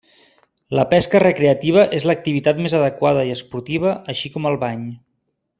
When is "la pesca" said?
0.79-1.21